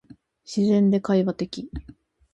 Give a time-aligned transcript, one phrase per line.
[0.43, 1.69] 自然で会話的